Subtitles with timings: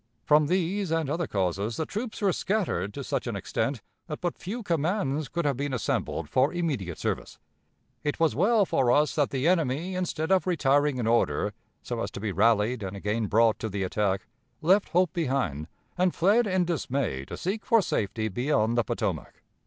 [0.25, 4.35] From these and other causes, the troops were scattered to such an extent that but
[4.35, 7.37] few commands could have been assembled for immediate service.
[8.03, 11.53] It was well for us that the enemy, instead of retiring in order,
[11.83, 14.25] so as to be rallied and again brought to the attack,
[14.63, 15.67] left hope behind,
[15.99, 19.43] and fled in dismay to seek for safety beyond the Potomac.